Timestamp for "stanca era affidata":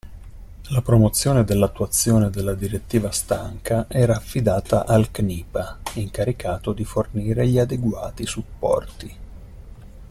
3.11-4.87